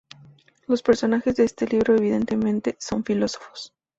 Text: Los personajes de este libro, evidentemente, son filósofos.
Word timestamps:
Los 0.65 0.81
personajes 0.81 1.35
de 1.35 1.43
este 1.43 1.67
libro, 1.67 1.95
evidentemente, 1.95 2.75
son 2.79 3.03
filósofos. 3.03 3.71